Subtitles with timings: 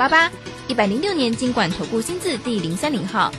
[0.00, 0.32] 八八。
[0.66, 3.30] 一百零六年经管投顾新字第零三零号。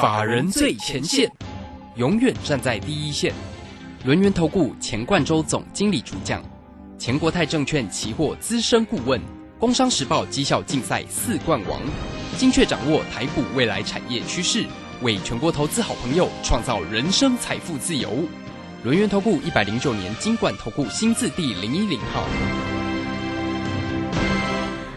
[0.00, 1.30] 法人最前线，
[1.94, 3.32] 永远站在第一线。
[4.02, 6.42] 轮源投顾钱冠洲总经理主讲，
[6.98, 9.20] 钱国泰证券期货资深顾问，
[9.56, 11.80] 工商时报绩效竞赛四冠王，
[12.36, 14.66] 精确掌握台股未来产业趋势，
[15.02, 18.24] 为全国投资好朋友创造人生财富自由。
[18.82, 22.24] 轮源投顾一百零九年金管投顾新字第零一零号。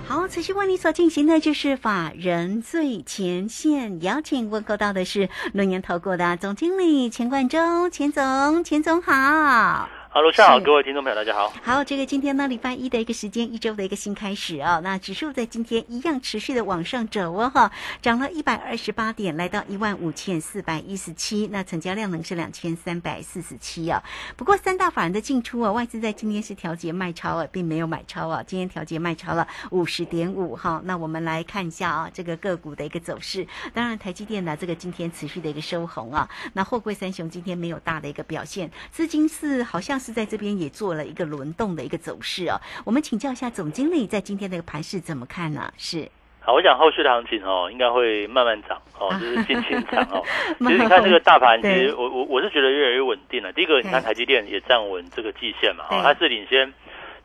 [0.07, 9.89] 好，持续为你所进行的就是法人最前线，邀请问候到的是轮源投顾的总经理钱冠中，钱总，钱总好。
[10.13, 11.51] 哈喽，下午好，各位听众朋友，大家好。
[11.63, 14.79] 好，这个今天呢，礼拜一的一个时间，一周的一个新开始啊。
[14.83, 21.49] 那指数在今天一样持续的往上走哦，哈，涨了一百二十八点，来到一万五千四百一十七。
[21.51, 24.03] 那成交量呢是两千三百四十七啊。
[24.37, 28.43] 不过三大法人的进出啊，外资在今天是调节卖超啊，并没有买超啊。
[28.45, 30.79] 今天调节卖超了五十点五哈。
[30.85, 33.47] 那我们来看一下啊，这个个股的一个走势。
[33.73, 36.29] 当然，台积电呢，这个今天持续的一个收红啊。
[36.53, 40.02] 那货柜三雄今天没有大的一个表现，资金是好像。
[40.03, 42.59] 是在这边也做了一个轮动的一个走势哦。
[42.85, 45.71] 我们请教一下总经理，在今天的一个盘势怎么看呢？
[45.77, 46.09] 是
[46.41, 50.21] 好，我想后续的行情哦，应该会慢慢涨哦，就是尽情涨哦。
[50.59, 53.53] 其实你看这个大盘，其实我我我是觉得越来越稳定了。
[53.53, 56.73] 第一个，你看台积电也站稳这个季线嘛，哦，它是领先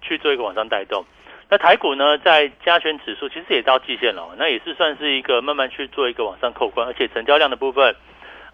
[0.01, 1.05] 去做一个往上带动。
[1.51, 7.97] 那台股呢，在加权指数其实也到季线了，那也是算是一个慢慢去做一个往上扣关，而且成交量的部分。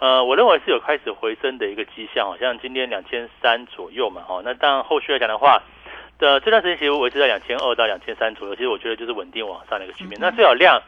[0.00, 5.62] 呃，我认为是有开始回升的一个迹象，好像今天两千三左右嘛，哈，那当然后续来讲的话，
[6.19, 10.19] 的这段时间其实维持在两千二到两千三左右，其实我觉得就是稳定往上的一个局面。
[10.20, 10.83] 那最好量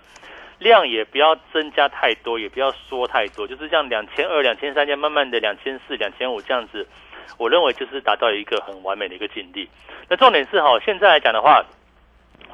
[0.58, 6.86] 量也不要增加太多，也不要缩太多，就是像两千二、两千三这样慢慢的两千四、两千五这样子，
[7.38, 9.68] 我认为就是达到一个很完美的一个境地。
[10.08, 11.64] 那重点是哈，现在来讲的话。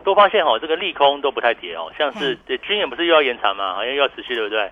[0.04, 4.70] 都发现哦，这个利空都不太跌哦，像是军演不是又要延长嘛，好像又要持续，对不对？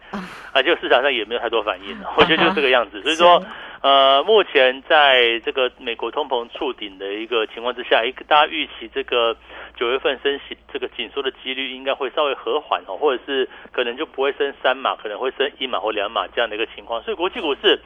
[0.53, 3.01] 啊，就市场上也没有太多反应，我觉得就是这个样子。
[3.03, 3.43] 所以说，
[3.83, 9.37] 呃，目前在这个美国通膨触顶的一个情况之下，一个大家预期这个
[9.77, 17.03] 九月份升息这个紧缩的几率应该会稍微和缓哦，或者是可能就不会升三码，可能会升一码或两码这样的一个情况。
[17.03, 17.81] 所以国际股市。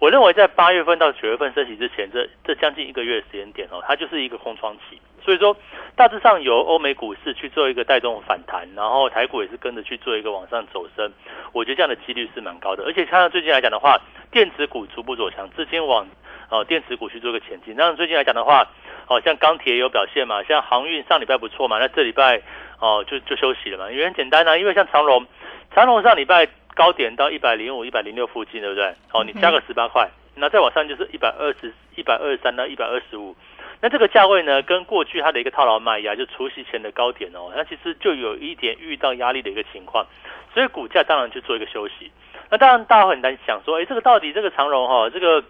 [0.00, 4.98] 我认为在八月份到九月份升息之前，这这将近一个月的时间点哦，它就是一个空窗期。
[5.22, 5.54] 所以说，
[5.94, 11.12] 大致上由欧美股市去做一个带动反弹，然后台股也是跟着去做一个往上走升。
[11.52, 12.84] 我觉得这样的几率是蛮高的。
[12.84, 14.00] 而且看到最近来讲的话，
[14.30, 16.08] 电子股逐步走强，资金往
[16.48, 17.74] 哦电子股去做一个前进。
[17.76, 18.66] 那最近来讲的话，
[19.04, 22.40] 好像钢铁也有表现嘛，像航运上礼拜不错嘛，那这礼拜
[22.78, 25.26] 哦就就休息了嘛，因为很简单啊，因为像长隆，
[25.74, 26.48] 长隆上礼拜。
[26.74, 28.94] 高点到一百零五、一百零六附近，对不对？
[29.08, 33.36] 好，你加个十八块，那再往上就是一百二十一百二十三到一百二十五。
[33.82, 40.06] 那这个价位呢，跟过去它的一个套牢卖压，就除夕前的高点哦，那其实就有一点遇到压力的一个情况，
[40.52, 42.10] 所以股价当然就做一个休息。
[42.50, 45.42] 那当然大家很难想说，哎，这个到底这个长荣哈，这个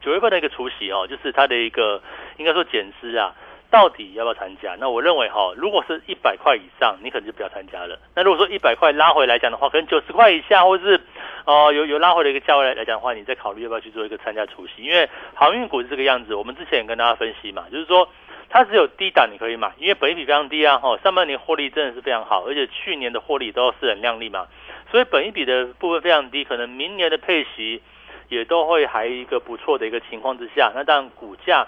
[0.00, 2.00] 九月份的一个除夕哦，就是它的一个
[2.36, 3.34] 应该说减资啊。
[3.72, 4.76] 到底要不要参加？
[4.78, 7.98] 那我认为哈，如果是一百块以上，你可能就不要参加了。
[8.14, 11.00] 那如果说一百块拉回来讲的话，可能九十块以下，或是
[11.46, 14.82] 哦有有拉回的一个价位来来讲的话，你再考虑要不要去做一个参加除夕。
[14.82, 18.06] 因为航运股是这个样子，我们之前也跟大家分析嘛，就是说
[18.50, 24.48] 它只有低档你可以买，因为本益比非常低啊，哈，上半年获利真的是非常好，而且去年的获利都是很靓丽嘛，
[24.90, 27.80] 所以本益比的部分非常低，可能明年的配息
[28.28, 31.66] 也都会还一个不错的一个情况之下，那当然股价。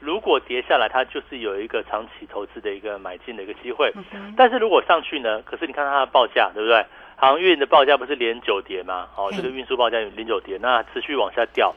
[0.00, 3.92] 如果跌下来，它就是有一个长期投资的一个买进的一个机会。
[4.36, 5.42] 但是如果上去呢？
[5.42, 6.84] 可是你看它的报价，对不对？
[7.16, 9.06] 航运的报价不是连九跌吗？
[9.14, 11.74] 哦，这个运输报价连九跌，那持续往下掉。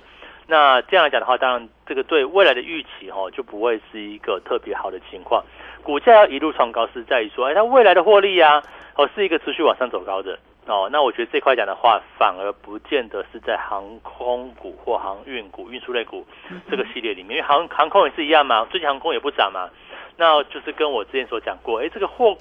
[0.47, 5.43] 那这样来讲的话，当然这个对未来的预期哈就不会是一个特别好的情况。
[5.83, 8.63] 股价要一路创高是在于说，哎，它未来的获利呀，
[8.95, 10.39] 哦是一个持续往上走高的。
[10.65, 16.25] 哦，那我觉得这块讲的话，反而不见得是在航空股或航运股、运输类股
[16.69, 19.69] 这个系列里面，因为航航空也是一样嘛，最近航空也不涨嘛，
[20.17, 22.37] 那就是跟我之前所讲过，哎，这个货。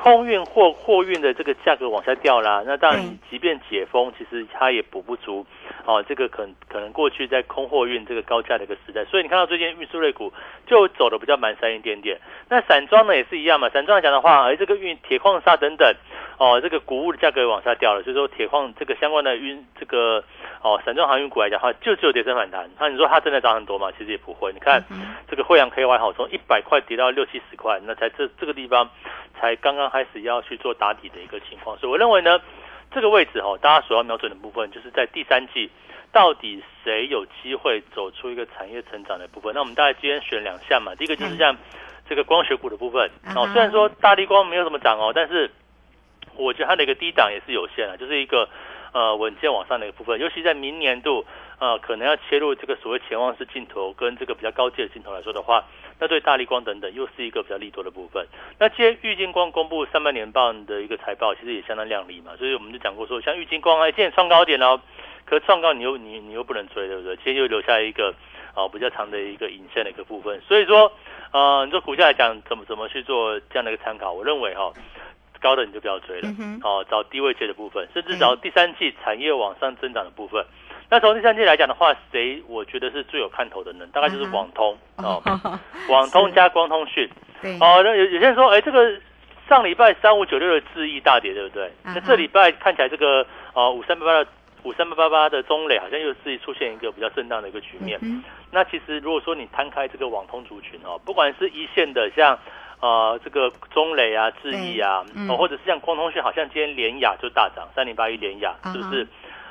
[0.00, 5.44] 空运货货运的这个价格往下掉啦，那当然，即便解封，其实它也补不足
[5.84, 6.00] 哦。
[6.08, 10.32] 这个可可能过去在空货运这个高价的一个时代，所以你看到最近运输类股
[10.68, 12.16] 就走的比较蛮山一点点。
[12.48, 15.92] 那散装呢也是一样嘛，散装来讲的话，而这个运铁矿砂等等
[16.38, 20.22] 哦，这个谷物的价格往下掉了，所以说铁矿这个相关的运这个
[20.62, 22.70] 哦散装航运股来讲的话，就只有跌升反弹。
[22.78, 23.90] 那你说它真的涨很多吗？
[23.98, 24.52] 其实也不会。
[24.52, 24.80] 你看
[25.28, 28.88] 这个惠阳 KY 好从一百块跌到六七十块，那才这这个地方
[29.40, 29.88] 才刚刚。
[29.88, 32.38] 开始要去做打底的一个情况，所以我认为呢，
[32.92, 35.70] 这个位置哈，大家所要瞄准的部分就是在第三季
[36.12, 39.54] 到底谁有机会走出一个产业成长的部分？
[39.54, 41.56] 那我们大概今天选两项嘛，第一个就是像
[42.06, 45.50] 这个光学股的部分哦，虽然说大地光没有什么涨哦，但是
[46.36, 48.46] 我觉得它的一个低档也是有限的，就是一个
[48.92, 51.24] 呃稳健往上的一个部分，尤其在明年度
[51.58, 55.64] 呃可能要切入这个所谓潜望式镜头跟这个比较高阶的镜头来说的话，
[56.00, 58.26] 那对大力光等等又是一个比较利多的部分。
[58.58, 64.80] 那今天玉金光公布上半年报的一个财报，其实也相当亮丽嘛，所以我们就讲过说，像玉金光哎，今天创高点哦。
[65.24, 67.14] 可创高你又你你又不能追，对不对？
[67.16, 68.14] 今天又留下一个
[68.54, 70.90] 啊比较长的一个引线的一个部分，所以说
[71.32, 74.10] 呃，你说股价来讲怎么怎么去做这样的一个参考？
[74.10, 74.72] 我认为哈，
[75.38, 76.30] 高的你就不要追了，
[76.62, 80.42] 哦，找低位接的部分，甚至找第三季产业往上增长的部分。
[80.90, 83.86] 那从第三季来讲的话，谁我觉得是最有看头的呢？
[83.92, 85.22] 大概就是网通哦，
[85.88, 87.08] 网通加光通讯。
[87.60, 88.98] 哦，那有有些人说，哎，这个
[89.48, 91.70] 上礼拜三五九六的智易大跌，对不对？
[91.94, 94.26] 那这礼拜看起来这个呃五三八八的。
[94.64, 97.96] 五三八八八的中磊好像又是出现一个比较震荡的一个局面。
[98.50, 102.36] 那其实如果说你摊开这个网通族群哦，不管是一线的像
[102.80, 109.06] 呃这个中磊啊、智易啊，哦或者是像光通讯，好像今天联雅就大涨，三零八一联雅是不是？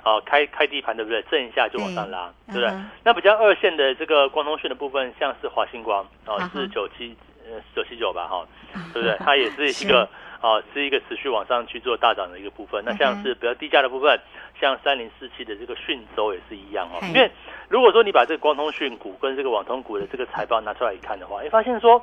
[0.07, 1.21] 哦开开低盘对不对？
[1.23, 2.71] 震一下就往上拉，对不对？
[3.03, 7.15] 那比较二线的这个光通讯的部分，像是华星光哦，是九七
[7.45, 8.47] 呃九七九吧哈，
[8.93, 9.17] 对不对？
[9.19, 10.07] 它也是一个。
[10.39, 12.83] 哦，是一个持续往上去做大涨的一个部分。
[12.85, 14.19] 那像是比较低价的部分，
[14.61, 16.99] 像三零四七的这个讯州也是一样哦。
[17.07, 17.31] 因为
[17.67, 21.99] 如果说你把这个光通讯股跟这个网通股的这个财报拿出来一看的话，你发现说，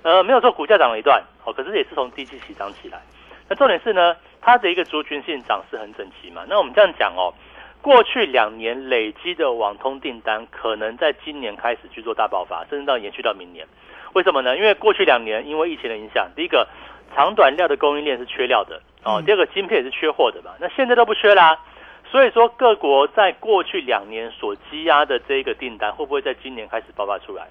[0.00, 3.02] 呃，没有说股价涨了一段，哦，可是也是从低期起涨起来。
[3.50, 6.44] 那重点是呢，它的一个族群性涨势很整齐嘛。
[6.48, 7.32] 那我们这样讲哦，
[7.80, 13.66] 过去两年累积的网通订单，可能在今年开始去做大爆发，甚至到延续到明年。
[14.12, 14.56] 为什么呢？
[14.56, 16.68] 因为过去两年因为疫情的影响，第一个。
[17.14, 21.60] 长短料的供应链是缺料的哦，第二个晶片也是缺货的嘛，那现在都不缺啦，
[22.10, 27.46] 所以说各国在过去两年所积压的这一个订单，会不会在今年开始爆发出来？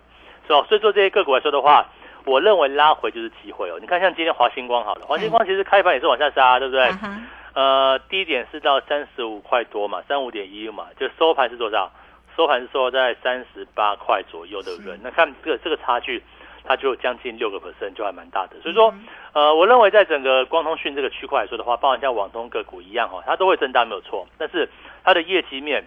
[0.45, 0.65] 是吧？
[0.67, 1.85] 所以说这些个股来说的话，
[2.25, 3.77] 我认为拉回就是机会哦。
[3.79, 6.89] 你看像今天华星光好了，华星光其实开盘也是往下杀，对不对？
[7.53, 11.91] 呃，低点是到三十五块多嘛，三五点一嘛，就收盘是多少？
[12.35, 14.97] 收盘是收在三十八块左右，对不对？
[15.03, 16.23] 那看这个这个差距。
[16.65, 18.55] 它就将近六个 percent，就还蛮大的。
[18.61, 18.93] 所以说，
[19.33, 24.25] 呃，我认为在整个光通讯这个区块来说的话，包含像网通个股一样哈，它都会增大没有错。
[24.37, 24.69] 但是
[25.03, 25.83] 它的业绩面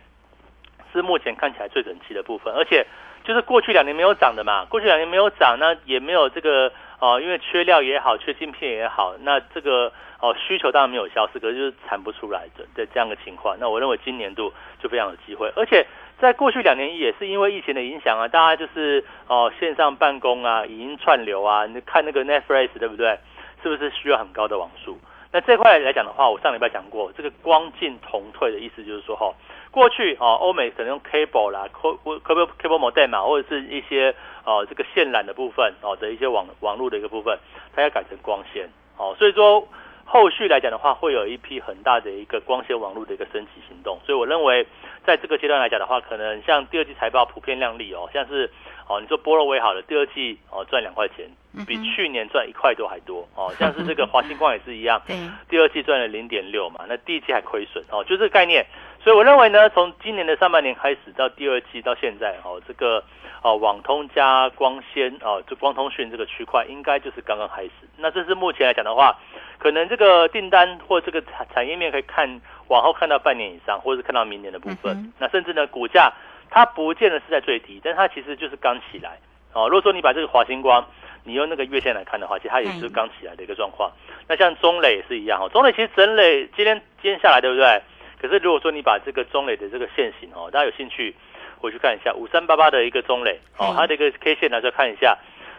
[0.92, 2.86] 是目前看起来最整齐的部分，而且
[3.26, 13.56] 就是过去两年没有涨的嘛，过去两年没有涨，那也没有这个哦，因为缺料也好，缺晶片也好，那这个哦需求当然没有消失，可是就是产不出来的的这样的情况。
[13.58, 15.84] 那我认为今年度就非常有机会，而且。
[16.18, 23.18] 在过去两年也是因为疫情的影响啊，大家就是哦线上办公啊，语音串流啊，你看那个 Netflix 对不对？
[23.62, 24.98] 是不是需要很高的网速？
[25.30, 29.30] 那这块来讲的话，我上礼拜讲过，这个光进同退的意思就是说哈，
[29.76, 37.38] 过去哦欧美可能用 cable 啦，cable cable modem 嘛，或者是一些哦这个线缆的部分哦的一些网网络的一个部分，
[37.74, 39.68] 它要改成光纤哦，所以说。
[40.08, 44.64] 后续来讲的话，会有一批很大的一个光纤网络的一个升级行动，所以我认为，
[45.04, 48.48] 在这个阶段来讲的话，可能像第二季财报普遍亮丽哦，像是
[48.88, 51.28] 哦，你说波罗威好了，第二季哦赚两块钱，
[51.66, 55.00] 比去年赚一块多还多哦，像是这个华星光也是一样，
[55.48, 58.64] 第二季赚了零点六嘛，那第一季还亏损哦，就这个概念。
[59.02, 63.02] 所以我认为呢，从今年的上半年开始到第二季到现在，哦，这个
[63.42, 67.70] 哦网通加光纤哦，就光通讯这个区块，应该就是刚刚开始。
[67.96, 69.16] 那这是目前来讲的话，
[69.58, 72.28] 可能这个订单或这个产产业面可以看
[72.66, 75.12] 往后看到半年以上，或者是看到明年的部分。
[75.20, 76.12] 那甚至呢，股价
[76.56, 79.18] 它不见得是在最低，但它其实就是刚起来
[79.52, 79.68] 哦。
[79.68, 80.82] 如果说你把这个华星光，
[81.22, 83.92] 你用那个月线来看的话，其实它也是刚起来的一个状况。
[84.26, 87.82] 那像中磊也是一样哦，中磊其实整磊今天今天下来，对不对？
[88.18, 91.14] 可是如果说你把这个中磊的这个线型哦，大家有兴趣
[91.58, 95.14] 回去看一下五三八八的一个中磊哦，它的一个 K 线拿出来看一下，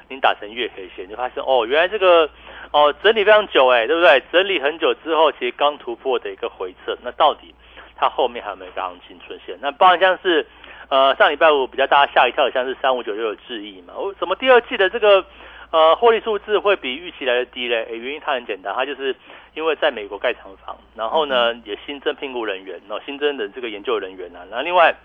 [0.09, 2.27] 你打成月 K 线，就发现哦，原来这个
[2.71, 4.19] 哦整理非常久哎，对不对？
[4.31, 7.53] 整理很久之后，其实刚突破的一个回撤，那到底
[7.95, 9.55] 它后面还有没有个行情出现？
[9.61, 10.43] 那包含像是
[10.89, 15.25] 呃上礼拜五比较大家吓一跳的，像是三五九六的质疑嘛，我怎么第二季的这个。
[15.69, 19.13] 呃，获利数字会比预期来的低嘞，原因它很简单，它就是
[19.53, 24.95] 因为在美国盖厂房，然后呢也新增聘雇人员，然后新增的这个研究人员啊，然后另外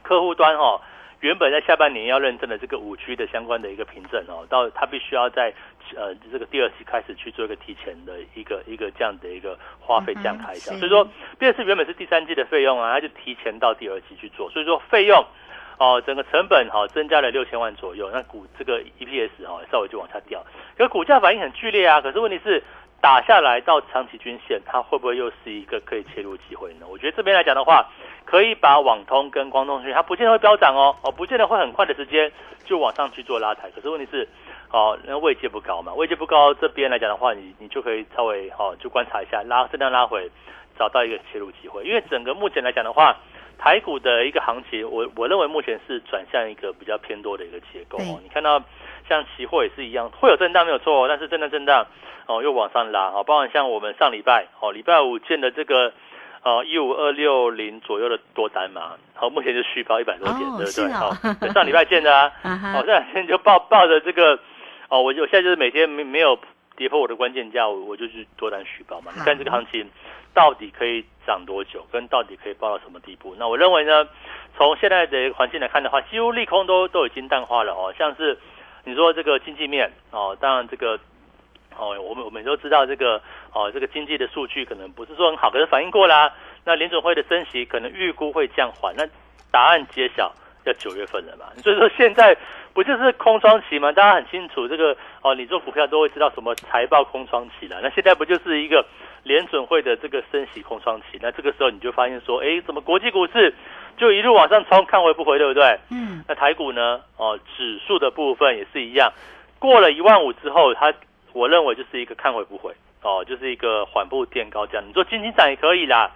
[0.00, 0.80] 客户端哈，
[1.24, 5.50] 原本在下半年要认证的这个五 G 的相关的一个凭证哦，到它必须要在
[5.96, 15.24] 呃这个第二期开始去做一个提前的一个一个这样的一个花费这样开销，所以说，第二次原本是第三季的费用啊，它就提前到第二期去做，所以说费用。
[15.76, 20.40] 哦，整个成本哈增加了六千万左右，那股这个 EPS 哈稍微就往下掉，
[20.78, 22.00] 可股价反应很剧烈啊。
[22.00, 22.62] 可是问题是
[23.04, 26.86] 打下来到长期均线，它会不会又是一个可以切入机会呢？
[26.88, 27.86] 我觉得这边来讲的话，
[28.24, 32.32] 可以把网通跟光通讯，它不见得会飙涨哦，哦，不见得会很快的时间
[32.64, 33.70] 就往上去做拉抬。
[33.72, 34.26] 可是问题是，
[34.70, 40.30] 哦，那位阶不高嘛，位阶不高，这边来讲的话，你你就可以稍微哦，就观察一下，拉震荡拉回，
[40.78, 41.84] 找到一个切入机会。
[41.84, 43.14] 因为整个目前来讲的话，
[43.58, 48.18] 台股的一个行情，我我认为目前是转向一个比较偏多的一个结构哦。
[48.22, 48.58] 你看到
[49.08, 51.86] 像期货也是一样，会有震荡没有错，但是震荡震荡。
[52.26, 55.92] 哦，又往上拉，哦，包括像我们上礼拜，哦，礼拜五建的这个，
[56.42, 60.88] 呃，一五二六零左右的多单嘛，好，目前就续报一百多点，对不对？
[60.90, 61.12] 好，
[61.52, 62.32] 上礼拜建的啊，
[62.72, 64.38] 好， 这两天就抱抱着这个，
[64.88, 66.38] 哦，我就现在就是每天没没有
[66.78, 69.12] 跌破我的关键价，我我就去多单续报嘛。
[69.14, 69.86] 你看这个行情
[70.32, 73.36] 到底可以涨多久，跟到底可以报到什么地步？
[73.38, 74.08] 那我认为呢，
[74.56, 78.38] 从现在的环境来看的话，几乎利空都都已经淡化了哦，像是
[78.84, 80.98] 你说这个经济面，哦，当然这个。
[81.76, 83.20] 哦，我们我们都知道这个
[83.52, 86.32] 哦，这个经济的数据可能不是说很好，可是反应过啦。
[86.64, 89.04] 那联准会的升息可能预估会降缓，那
[89.50, 90.32] 答案揭晓
[90.66, 91.46] 要九月份了嘛？
[91.64, 92.36] 所以说现在
[92.74, 93.92] 不就是空窗期吗？
[93.92, 97.80] 大家很清楚这个哦，你做股票都会知道什么财报空窗期了。
[97.82, 98.84] 那现在不就是一个
[99.22, 101.18] 联准会的这个升息空窗期？
[101.22, 103.54] 那这个时候你就发现说，哎，怎么国际股市
[103.96, 105.78] 就一路往上冲，看回不回，对不对？
[105.90, 106.22] 嗯。
[106.28, 107.00] 那台股呢？
[107.16, 109.12] 哦，指数的部分也是一样，
[109.58, 110.92] 过了一万五之后，它。
[111.32, 114.84] 我认为就是一个看回不回哦，就是一个缓步垫高这样。
[114.86, 116.08] 你做金金涨也可以啦，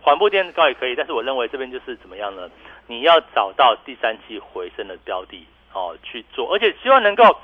[0.00, 2.48] 缓步垫高也可以，但是我认为这边就是怎么样呢？
[2.86, 7.38] 你要找到第三季回升的标的哦去做，而且希望能够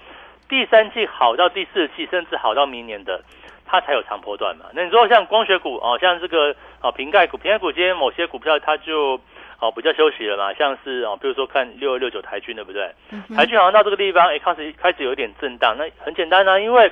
[0.48, 3.22] 第三季好到第四季，甚至好到明年的，
[3.66, 4.66] 它才有长波段嘛。
[4.72, 9.20] 那你说像光学股哦，像这个哦瓶盖股，瓶盖股今天某些股票它就
[9.60, 12.90] 哦比较休息了嘛，像是哦比如说看六二六九台军对不对？
[13.36, 16.90] 台军好像到这个地方哎开始开始有点震荡，那很简单啊，因为。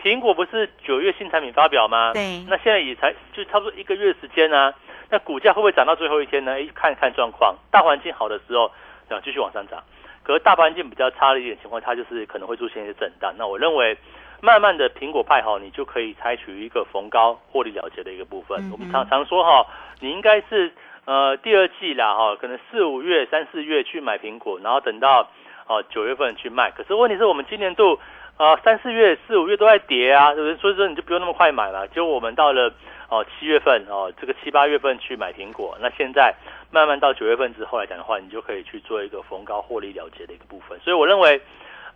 [0.00, 2.12] 苹果不是九月新产品发表吗？
[2.12, 4.72] 对，那现在也才就差不多一个月时间啊。
[5.10, 6.52] 那股价会不会涨到最后一天呢？
[6.52, 7.56] 哎，看看状况。
[7.72, 8.66] 大环境好的时候，
[9.08, 9.82] 啊，继续往上涨。
[10.28, 13.32] 可是大环境比较差的一点情况，它就是可能会出现一些震荡。
[13.38, 13.96] 那我认为，
[14.42, 18.70] 慢慢的苹果派哈，你就可以采取一个逢高获利了结的一个部分。
[18.70, 19.66] 我们常常说哈，
[20.00, 20.70] 你应该是
[21.06, 25.30] 呃第二季啦哈，可能四五月、三四月去买苹果，然后等到
[25.66, 26.70] 哦九月份去卖。
[26.72, 27.98] 可是问题是我们今年度。
[28.38, 30.56] 啊，三四月、四五月都在跌啊，对不对？
[30.60, 31.86] 所以说你就不用那么快买了。
[31.88, 32.72] 就我们到了
[33.08, 36.32] 哦七月份哦，这个七八月份去买苹果，那现在
[36.70, 40.78] 慢慢到九月份之后来讲的话，你就可以去做一个逢高获利了结的一个部分。
[40.80, 41.40] 所以我认为，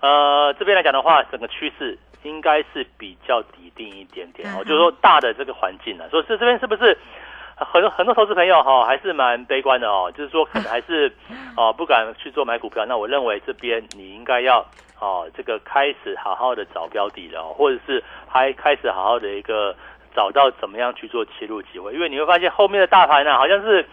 [0.01, 6.99] 呃，这边来讲的话，整个趋势应该是比较底定一点点哦，就是说大的这个环境呢，说是这边是不是
[7.65, 11.13] 很多很多投资朋友哈还是蛮悲观的哦，就是说可能还是
[11.57, 12.85] 哦不敢去做买股票。
[12.87, 14.65] 那我认为这边你应该要。
[15.05, 19.75] 哦，这个开始好好的找标的了，或者是还开始好好的一个
[20.15, 23.85] 找到怎么样去做切入机会，因为你会发现后面的大盘呢，好像是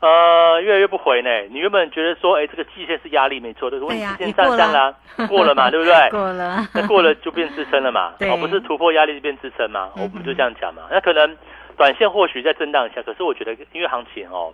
[0.00, 1.30] 呃越来越不回呢。
[1.52, 4.92] 你原本觉得说，哎，这个季线是压力没错，对是季线上涨了，
[5.28, 6.10] 过了嘛， 对不对？
[6.10, 10.82] 过了，那过了就变支撑了嘛，哦，不是突破压力就变支撑嘛，我们就这样讲嘛。
[10.90, 11.36] 那可能
[11.76, 14.52] 短线或许在震荡一下，可是我觉得因为行情哦，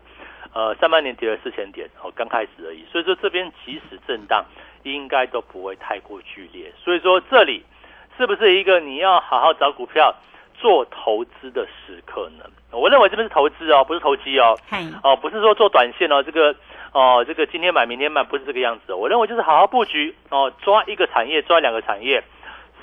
[0.52, 4.44] 呃，上半年跌了四千点，哦，刚开始而已，所以说这边即使震荡。
[4.84, 7.62] 应该都不会太过剧烈，所以说这里
[8.18, 10.12] 是不是一个你要好好找股票
[10.58, 12.44] 做投资的时刻呢？
[12.72, 14.58] 我认为这边是投资哦，不是投机哦，
[15.04, 16.52] 哦，不是说做短线哦，这个
[16.90, 18.92] 哦，这个今天买明天卖不是这个样子。
[18.92, 22.20] 我认为就是好好布局哦，抓一个产业，抓两个产业，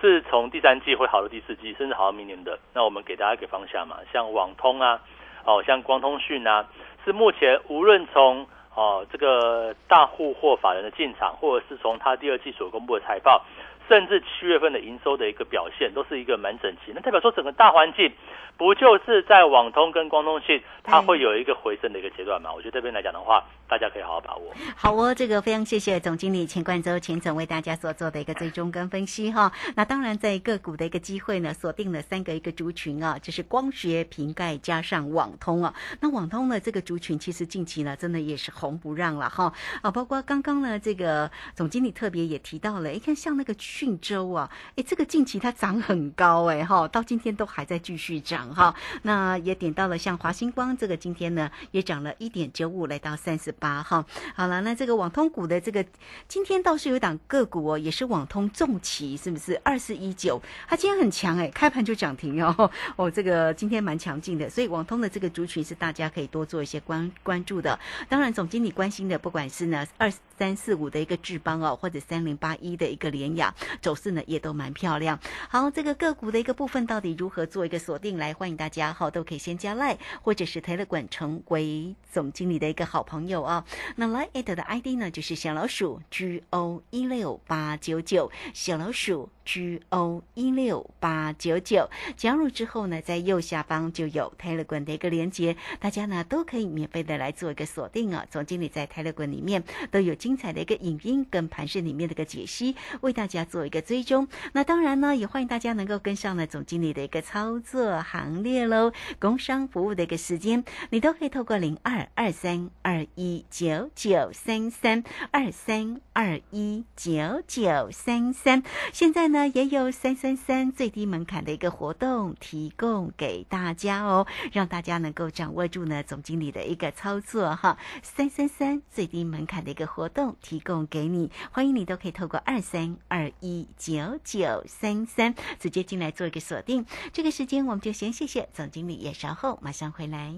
[0.02, 2.58] 是从第三季会好到第四季，甚至好到明年的。
[2.74, 5.00] 那我们给大家一个方向嘛，像网通啊，
[5.46, 6.66] 哦，像光通讯啊，
[7.06, 13.44] 是目前无论从哦，这个大户或法人的进场，或者是从他第二季所公布的财报，
[13.90, 16.94] 甚至七月份的营收的一个表现，都是一个蛮整齐。
[16.96, 18.10] 那代表说整个大环境。
[18.58, 22.52] 不就是在网通跟光通信，它会有一个回升的一个阶段嘛？
[22.54, 24.54] 我觉得这边来讲的话，大家可以好好把握。
[24.76, 29.50] 好哦，这个非常谢谢总经理钱冠洲钱总为大家所做的一个追踪跟分析哈。
[29.78, 35.74] 那当然，在个股的一个机会呢，锁定了三个一个族群啊，就是光学、瓶盖加上网通啊。
[36.02, 39.90] 那网通呢，这个族群其实近期呢，真的也是红不让了哈啊。
[39.90, 48.54] 包括刚刚呢，这个总经理特别也提到了，一看像那个讯州啊，哎，这个近期它涨很高哎哈，到今天都还在继续涨。
[48.54, 54.06] 哈，那也点到了像华星光这个今天呢也涨了一点九五，来到三十八哈。
[54.36, 55.86] 好了，那这个网通股的这个
[56.28, 60.42] 今天倒是有档个股哦，也是网通重旗，是不是二四一九？
[60.68, 62.70] 它今天很强哎，开盘就涨停哦。
[62.98, 67.80] 哦，这个今天蛮强劲的，所以网通的这个族群是大家可以多做一些关关注的。
[68.10, 75.20] 当然，总经理关心的不管是呢二三四五的一个智邦哦，或者三零八一的一个联雅，走势呢也都蛮漂亮。
[75.50, 78.18] 好，这个个股的一个部分到底如何做一个锁定？
[78.18, 83.64] 来，欢迎大家哈，都可以先加赖或者是台乐管成为总经理的一个好朋友啊。
[83.96, 91.90] 那来 at 的 ID 呢就是小老鼠 G O 一六八九九，小老鼠 G O 一六八九九。
[92.16, 98.24] 加入之后呢，在右下方就有 Telegram 的一个连接，大家呢都可以免费的来做一个锁定啊。
[98.30, 104.28] 总经理在 Telegram 里面都有精彩的一个影音跟盘市里面的一个解析，为大家做一个追踪。
[104.54, 108.92] 那当然呢，也欢迎大家能够跟上呢总经理的一个操作行列喽。
[109.18, 118.62] 工商服务的一个时间，你都可以透过零二二三二一九九三三二三二一九九三三。
[118.94, 127.78] 现在呢也有三三三最低门槛的一个活动提供给大家哦，让大家能够掌握住呢总经理的一个操作哈。
[128.02, 136.86] 三三三最低门槛的一个活动提供给你，欢迎你都可以透过二三二一九九三三直接进来做一个锁定。
[137.12, 140.34] 这个时间我们就先谢谢总经理，也稍后马上回来。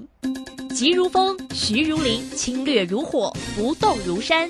[0.74, 4.50] 急如风，徐如林，侵略如火，不动如山。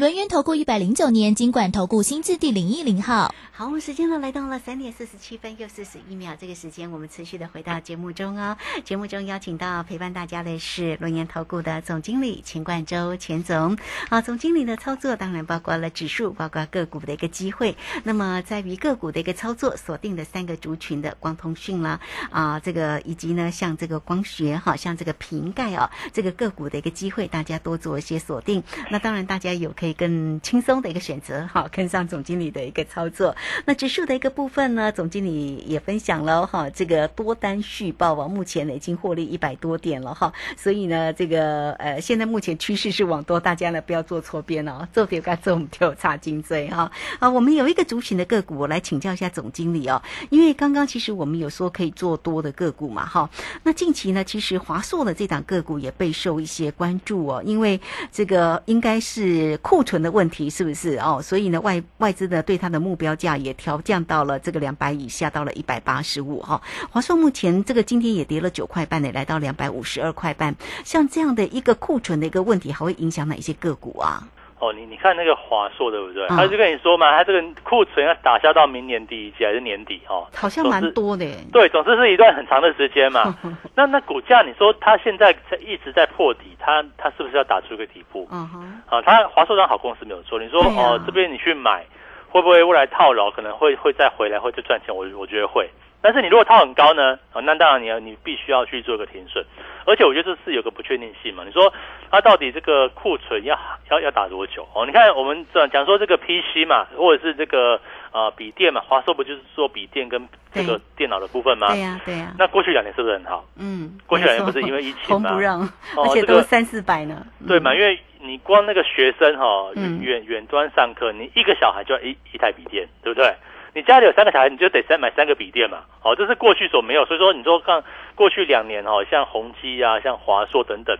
[0.00, 3.34] 轮源投顾一百零九年经管投顾新字第零一零号。
[3.52, 8.56] 好，我们时间呢来到了三点四十七分又四十一秒，这个时间我们持续的回到节目中哦。
[8.82, 13.76] 节目中邀请到陪伴大家的是轮研投顾的总经理钱冠周钱总。
[14.08, 17.76] 啊，总经理的操作当然包括了指数，包括个股的一个机会。
[18.04, 28.64] 那么在于个股的一个操作，锁定的三个族群的光通讯啦，啊，这个以及呢像这个光学哈，像这个瓶盖哦，这个个股的一个机会，大家多做一些锁定。
[28.90, 33.34] 那当然大家有可以更轻松的一个选择，哈，跟上总经理的一个操作。
[33.64, 46.90] 那指数的一个部分呢，总经理也分享了哈，这个多单续报啊，目前呢已经获利一百多点了哈，所以呢，这个呃，现在目前趋势是往多，大家呢不要做错边哦，做点该做我们就差金追哈。
[47.18, 53.28] 啊，我们有一个族群的个股，我来请教一下总经理哦，因为刚刚其实我们有说可以做多的个股嘛哈，
[53.62, 57.80] 那近期呢，其实华硕的这档个股也备受一些关注哦，因为
[58.12, 61.22] 这个应该是库库存的问题，是不是哦？
[61.22, 63.38] 所以呢，外外资呢对它的目标价。
[63.38, 66.60] 也调降到了这个两百以下，到了一百八十五哈。
[66.90, 70.54] 华硕目前这个今天也跌了九块半呢，来到两百五十二块半。
[70.84, 74.28] 像这样的一个库存的一个问题，还会影响哪一些个股啊？
[74.60, 76.28] 哦，你你看那个华硕对不对？
[76.28, 80.28] 他就跟你说嘛，他这个库存要打消到明年第一季还是年底哦？
[80.36, 81.26] 好像蛮多的。
[81.52, 83.34] 对，总之是一段很长的时间嘛。
[83.74, 88.28] 那那股价，你说它现在在一直在破底，它它是不是要打出一个底部？
[88.30, 88.82] 嗯哼。
[88.86, 90.38] 啊，它华硕当好公司没有错。
[90.38, 91.84] 你说哦，这边你去买。
[92.32, 94.94] 会不会未来套牢可能会会再回来，会再赚钱？
[94.94, 95.68] 我我觉得会。
[96.02, 97.18] 但是你如果套很高呢？
[97.32, 99.44] 啊，那当然你要你必须要去做一个停损。
[99.86, 101.42] 而且我觉得这是有个不确定性嘛。
[101.44, 101.72] 你说
[102.10, 103.58] 它到底这个库存要
[103.90, 104.66] 要要打多久？
[104.74, 107.80] 哦，你看我们讲讲说这个 PC 嘛，或者是这个
[108.12, 111.68] 呃笔电嘛，华硕不就是做笔电跟这个电脑的部分吗？
[111.68, 112.34] 对呀对呀。
[112.38, 113.44] 那过去两年是不是很好？
[113.56, 113.98] 嗯。
[114.06, 115.32] 过去两年不是因为疫情吗？
[115.32, 115.60] 不让，
[115.96, 117.26] 而且都三四百呢。
[117.48, 117.74] 对嘛？
[117.74, 123.34] 因为你光那个学生哈，远远端上课，你一个小孩就要一一台笔电，对不对？
[123.72, 125.84] 你家里有三个小孩，你就得三买三个笔电嘛。
[126.02, 127.82] 哦，这是过去所没有，所以说你说看
[128.14, 130.96] 过去两年哦，像宏基啊，像华硕等等，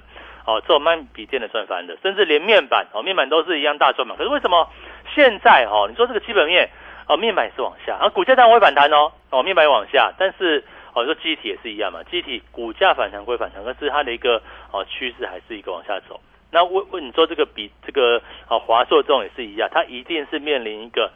[0.47, 4.15] 哦，这种卖笔电的赚翻的，甚至连面板哦，面板都是一样大赚嘛。
[4.17, 4.69] 可是为什么
[5.15, 6.71] 现在哦，你说这个基本面
[7.09, 16.21] 哦，面板也是往下，啊，股价当然会反弹哦，哦，面板也往下，但是哦，说机体也是一样嘛，机体股价反弹归反弹，可是它的一个哦趋势还是一个往下走。
[16.53, 21.11] 那问问你说这个比这个啊华硕这种也是一样，它一定是面临一个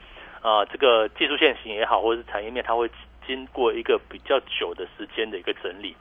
[0.45, 2.91] 啊这个技术线型也好，或者是产业面，它会
[3.27, 5.97] 经过一个比较久的时间的一个整理。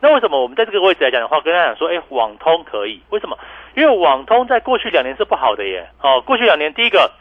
[0.00, 3.00] 那为什么我们在这个位置来讲的话，跟大家讲说，哎，网通可以？
[3.10, 3.38] 为什么？
[3.76, 5.88] 因为网通在过去两年是不好的耶。
[6.02, 7.12] 哦，过去两年，第一个，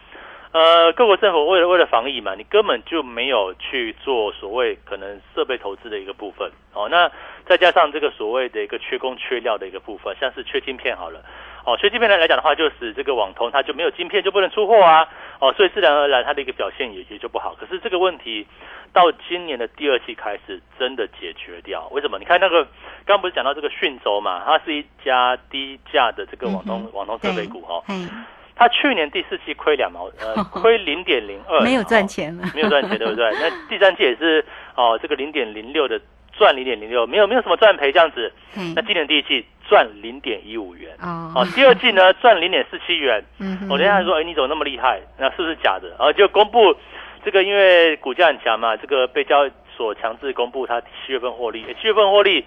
[0.52, 6.52] 呃，各国政府为了为了防疫嘛，你根本就没有去做所谓可能设备投资的一个部分。
[6.74, 7.10] 哦，那
[7.46, 11.24] 再加上这个所谓的一个缺工缺料的一个部分，像是缺晶片好了。
[11.66, 15.08] 哦，所以这边来来讲的话，就使这个网通它就没有晶片就不能出货啊。
[15.40, 17.56] 哦，所以自然而然它的一个表现也也就不好。
[17.60, 18.46] 可是这个问题
[18.94, 22.20] 到今年的第二季开始真的解决掉，为什么？
[22.20, 22.64] 你看那个
[23.06, 27.82] 刚刚不是讲到这个讯州嘛，它是一家低价的这个网通网通设备股哈。
[27.90, 28.26] 嗯。
[28.56, 33.32] 它去年第四季亏两毛，呃， 亏零点零二，没有赚钱了，没有赚钱，对不对？
[33.32, 34.46] 那第三季也是
[34.76, 36.00] 哦，这个零点零六的
[36.38, 38.32] 赚零点零六，没有没有什么赚赔这样子。
[38.76, 39.46] 那今年第一季。
[39.70, 43.24] 赚零点一五元哦，第二季呢赚零点四七元。
[43.40, 45.00] 嗯，我等下说，哎，你怎么那么厉害？
[45.18, 45.88] 那是不是假的？
[45.98, 46.76] 然后就公布
[47.24, 52.44] 这个，因为股价很强嘛，这个被交易所强制公布它七月份获利，七月份获利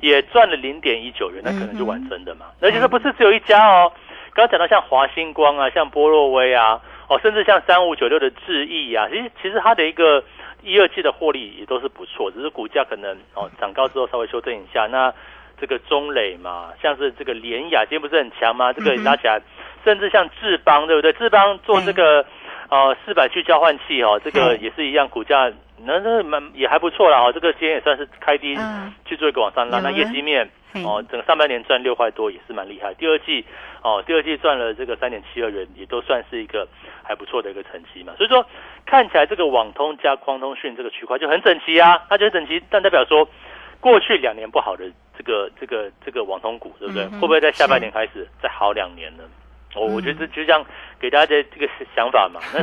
[0.00, 2.46] 也赚了零点一九元，那可能就完真的嘛。
[2.60, 3.90] 而且这不是只有一家哦，
[4.34, 10.22] 刚刚讲到像华星光啊，像波洛威啊，哦，甚至像三五九六的智毅啊，其实其实它的一个
[10.62, 15.12] 一二季的获利也都是不错，只是股价可能哦涨高之后稍微修正一下那。
[15.60, 18.72] 这个中磊嘛，像是这个联雅，今天不是很强吗？
[18.72, 19.42] 这个拉起来，
[19.82, 21.12] 甚至像智邦，对不对？
[21.14, 22.24] 智邦做这个
[22.68, 25.52] 呃四百去交换器哦，这个也是一样，股价
[25.84, 27.32] 那那蛮也还不错啦哦。
[27.32, 28.56] 这个今天也算是开低
[29.04, 30.48] 去做一个往上拉，那业绩面
[30.84, 32.92] 哦，整个上半年赚六块多也是蛮厉害。
[32.94, 33.44] 第二季
[33.82, 36.66] 哦，第二季赚了这个三点七二元，也都算是一个
[37.02, 38.12] 还不错的一个成绩嘛。
[38.16, 38.44] 所以说
[38.86, 43.28] 看起来这个网通加光通讯这个区块就很整齐啊，它就很整齐，但代表说
[43.80, 44.84] 过去两年不好的。
[45.20, 47.04] 这个这个这个网通股对不对？
[47.06, 49.24] 会不会在下半年开始再好两年呢？
[49.74, 50.64] 我我觉得就这样
[50.98, 52.40] 给大家的这个想法嘛。
[52.52, 52.60] 那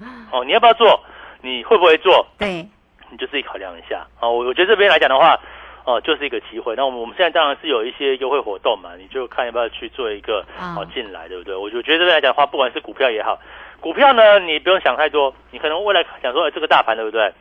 [0.32, 1.00] 哦，你要不要做？
[1.42, 2.26] 你会不会做？
[2.38, 2.66] 对，
[3.10, 4.06] 你就自己考量一下。
[4.20, 5.38] 哦，我我觉得这边来讲的话，
[5.84, 6.74] 哦，就是一个机会。
[6.76, 11.54] 那我们我们现在当然是有一些优惠活动嘛，你就看要不要去做一个哦进来，对不对？
[11.54, 13.38] 我就觉得这边来讲的话，不管是股票也好，
[13.80, 17.32] 股票呢，你不用想太多，你可能未来想说，哎，这个大盘对不对？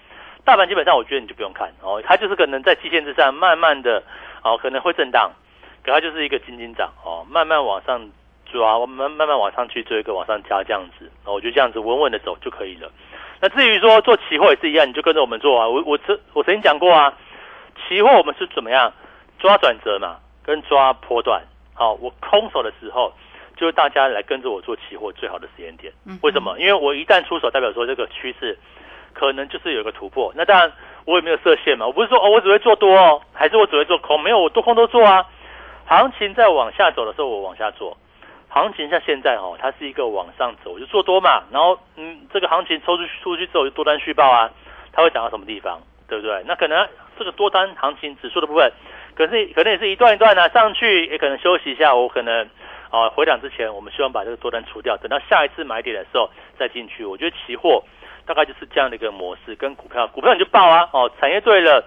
[0.43, 4.03] 大盘基本上我觉得你就不用看哦，它就是可能在期限之上慢慢的。
[4.41, 5.29] 哦，可能会震荡，
[5.83, 8.09] 可它就是一个金金涨哦，慢慢往上
[8.51, 12.91] 抓，慢慢慢往上去做一个往上加这样子，哦，我觉得这样子稳稳的走就可以了。
[13.39, 15.67] 那至于说做期货也是一样，你就跟着我们做啊。
[15.67, 17.13] 我我曾我曾经讲过啊，
[17.87, 18.91] 期货我们是怎么样
[19.39, 21.41] 抓转折嘛，跟抓波段。
[21.73, 23.13] 好，我空手的时候，
[23.55, 25.93] 就是大家来跟着我做期货最好的时间点。
[26.21, 26.59] 为什么？
[26.59, 28.57] 因为我一旦出手，代表说这个趋势
[29.13, 30.33] 可能就是有个突破。
[30.35, 30.71] 那当然。
[31.05, 34.21] 我也没有设限嘛，我不是说哦，我只会做多哦，还是我只会做空？
[34.21, 35.25] 没有，我多空都做啊。
[35.87, 37.97] 行情在往下走的时候，我往下做；
[38.49, 41.43] 行情像现在哦，它是一个往上走，就做多嘛。
[41.51, 44.51] 然后嗯，这个行情抽出出去之后，就多单续报啊，
[44.91, 46.43] 它会涨到什么地方，对不对？
[46.45, 48.71] 那可能这个多单行情指数的部分，
[49.15, 51.93] 可是可能也是一段一段的上去，也可能休息一下。
[51.95, 52.49] 我可能
[52.89, 57.05] 啊回档之前，我们希望把这个多单除掉，等到下一次买点的时候再进去。
[57.05, 57.83] 我觉得期货。
[58.25, 61.83] 大概就是这样的一个模式，跟股票，股票你就报啊，哦，产业对了，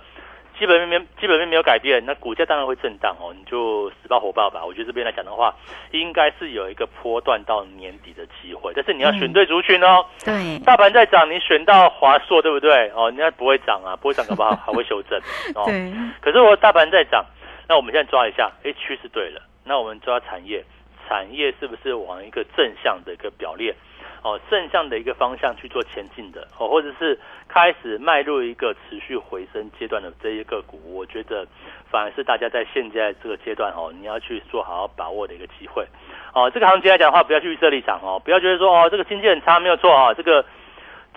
[0.58, 4.64] 基本面基本面没有改变，那股价当然会震荡哦，你就死抱活抱吧。
[4.64, 5.54] 我觉得这边来讲的话，
[5.90, 10.04] 应该是有一个波段到年底的机会，但是你要选对族群哦。
[10.24, 12.90] 对，大盘在涨，你选到华硕，对不对？
[12.94, 15.18] 哦，人家不会涨啊，不会涨，搞不好还会修正。
[15.54, 15.92] 哦，对。
[16.20, 17.24] 可是我大盘在涨，
[17.68, 20.64] 那我们现在抓一下，哎，趋势对了，那我们抓产业，
[21.08, 23.74] 产业是不是往一个正向的一个表列？
[24.22, 31.44] 哦，正向的一个方向去做前进的哦，或者是开始迈入一个持续回升阶段的这一个股，我觉得
[31.90, 35.84] 反而是大家在现在这个阶段哦，你要去做好好把握的一个机会
[36.32, 36.48] 哦。
[36.48, 40.44] 这个行情来讲的话，不要去预设立场哦，不要觉得说哦，这个经济很差，没有错啊，这个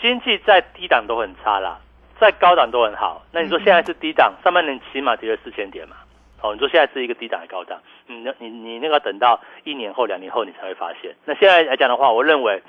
[0.01, 1.79] 经济在低档都很差啦，
[2.19, 3.23] 在高档都很好。
[3.31, 5.95] 那你说现在是低档，上半年起码跌了四千点嘛？
[6.41, 7.79] 哦，你说现在是一个低档的高档？
[8.07, 11.15] 你那你你那个等到一年后、两年后你才会发现。
[11.25, 12.63] 那现在来讲的话，我认为。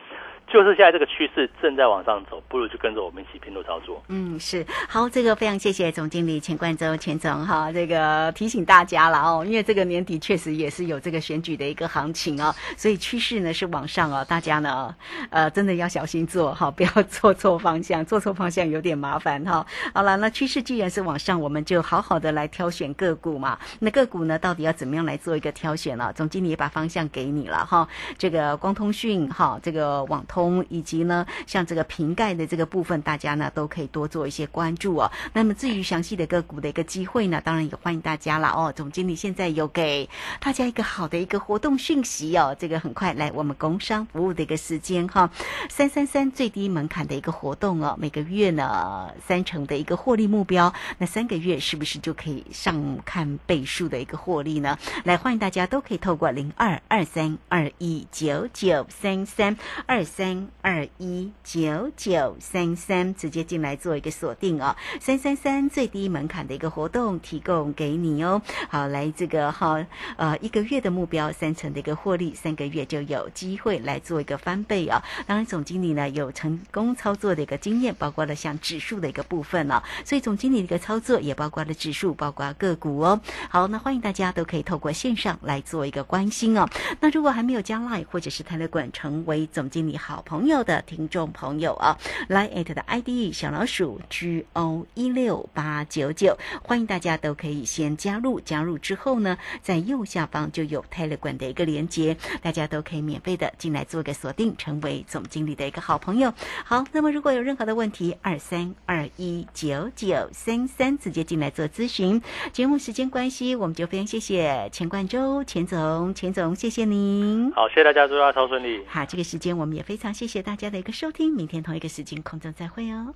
[0.47, 4.01] 就是现在这个趋势正在往上走，不如就跟着我们一起拼度操作。
[4.09, 14.95] 嗯，是好，这个非常谢谢总经理钱冠洲钱总哈，这个提醒大家了哦，因为这个年底确实也是有这个选举的一个行情哦，所以趋势呢是往上哦，大家呢
[15.31, 19.67] 呃真的要小心做哈，不要做错方向， 做错方向有点麻烦哈。
[19.93, 23.59] 好了，那趋势既然是往上，我们就好好的来挑选个股嘛。
[23.81, 26.13] 那个股呢，到底要怎么样来做一个挑选呢？
[26.15, 30.36] 总经理也把方向给你了哈，这个光通讯哈，这个网通。
[30.37, 35.11] 通，以及呢像这个瓶盖的这个部分，大家呢都可以多做一些关注哦。
[35.33, 38.71] 那么至于详细的个股的一个机会呢，当然也欢迎大家了哦。
[38.77, 40.07] 总经理现在有给
[40.39, 45.31] 大家一个好的一个活动讯息哦，这个很快来我们工商服务的一个时间哈，
[45.71, 54.77] 三三三最低门槛的一个活动哦，每个月呢三成的一个获利目标，那三个月是不是就可以上看倍数的一个获利呢？
[55.05, 68.43] 来欢迎大家都可以透过零二二三二一九九三三二三三二一九九三三直接进来做一个锁定哦，三三三最低门槛的一个活动提供给你哦。
[68.69, 69.87] 好，来这个哈
[70.17, 75.01] 呃一个月的目标三成的一个获利，三个月就有机会来做一个翻倍啊。
[75.29, 83.21] 当然，总经理呢有成功操作的一个经验，包括了像指数的一个部分了，所以总经理的一个操作也包括了指数，包括个股哦。
[83.49, 86.69] 好，那欢迎大家都可以透过线上来做一个关心哦。
[86.99, 91.97] 那如果还没有加 line 或者是泰勒管成为总经理好朋友的听众朋友啊
[92.29, 106.33] ，line at 的 ID 小老鼠 G O 一六八九九，欢迎大家都可以先加入，加入之后呢，在右下方就有泰勒管的一个连接，大家都可以免费的进来做个锁定，成为总经理的一个好朋友。
[106.65, 112.21] 好，那么如果有任何的问题，二三二一九九三三直接进来做咨询。
[112.53, 117.53] 节目时间关系，我们就非常谢谢钱冠周钱总，钱总谢谢您。
[117.53, 118.83] 好，谢谢大家，祝大家超顺利。
[118.87, 123.15] 好，这个时间我们也非常谢谢大家的一个收听，明天同一个时间空中再会哦。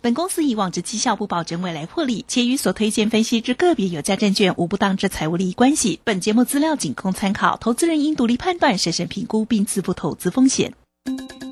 [0.00, 5.98] 本公司以往之绩效不保证未来获利，且与所推荐分析之个别有价证券无不当之财务利益关系。
[6.04, 10.72] 本节目资料仅供参考，投资人应独立判断、审慎评估并自负投资风险。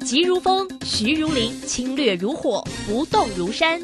[0.05, 3.83] 急如风，徐如林，侵略如火，不动如山。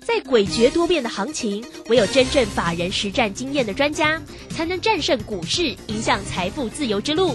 [0.00, 7.34] 在诡谲多变的行情，唯有真正法人实战经验的专家，才能战胜股市，迎向财富自由之路。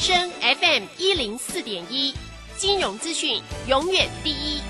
[0.00, 2.14] 正声 FM 一零四点一，
[2.56, 4.62] 金融资讯永远第一。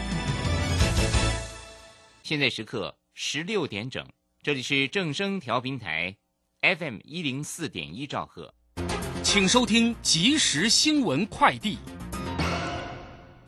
[2.25, 4.05] 现在时刻十六点整，
[4.43, 6.17] 这里是正声调频台
[6.63, 8.53] FM 一零四点一兆赫，
[9.23, 11.79] 请收听即时新闻快递。